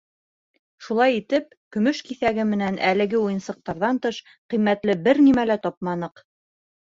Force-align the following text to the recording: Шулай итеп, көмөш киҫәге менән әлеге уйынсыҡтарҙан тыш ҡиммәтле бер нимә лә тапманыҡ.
Шулай 0.85 1.11
итеп, 1.17 1.51
көмөш 1.75 1.99
киҫәге 2.07 2.45
менән 2.53 2.79
әлеге 2.91 3.17
уйынсыҡтарҙан 3.19 4.01
тыш 4.07 4.21
ҡиммәтле 4.55 4.95
бер 5.09 5.21
нимә 5.27 5.45
лә 5.53 5.59
тапманыҡ. 5.67 6.25